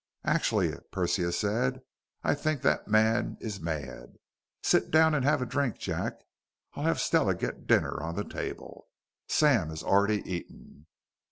[0.25, 1.79] "Actually," Persia said,
[2.23, 4.13] "I think that man is mad.
[4.63, 6.15] Sit down and have a drink, Jack.
[6.73, 8.87] I'll have Stella get dinner on the table.
[9.27, 10.87] Sam has already eaten."